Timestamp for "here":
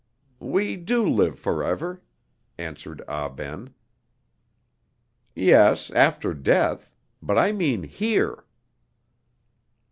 7.83-8.45